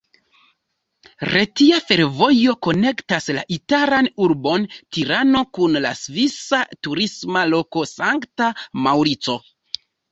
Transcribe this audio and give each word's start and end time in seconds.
Retia 1.31 1.81
fervojo 1.89 2.55
konektas 2.69 3.29
la 3.39 3.45
italan 3.57 4.11
urbon 4.29 4.67
Tirano 4.79 5.45
kun 5.59 5.81
la 5.87 5.95
svisa 6.03 6.65
turisma 6.89 7.49
loko 7.57 7.89
Sankta 7.97 8.51
Maŭrico. 8.91 9.41